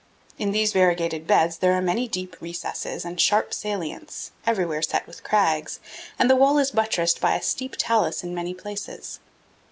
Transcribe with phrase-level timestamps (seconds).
[0.39, 5.23] In these variegated beds there are many deep recesses and sharp salients, everywhere set with
[5.23, 5.79] crags,
[6.17, 9.19] and the wall is buttressed by a steep talus in many places.